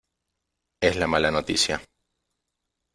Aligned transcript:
es 0.81 0.95
la 0.97 1.05
mala 1.05 1.29
noticia. 1.29 1.79